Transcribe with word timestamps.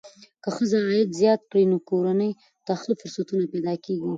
که 0.43 0.49
ښځه 0.55 0.77
عاید 0.87 1.09
زیات 1.21 1.41
کړي، 1.49 1.63
نو 1.71 1.77
کورنۍ 1.89 2.31
ته 2.65 2.73
ښه 2.81 2.91
فرصتونه 3.01 3.45
پیدا 3.53 3.73
کېږي. 3.85 4.09